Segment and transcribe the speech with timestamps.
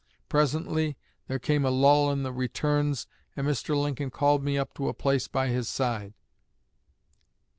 [0.29, 0.97] Presently
[1.27, 3.05] there came a lull in the returns,
[3.37, 3.79] and Mr.
[3.79, 6.15] Lincoln called me up to a place by his side.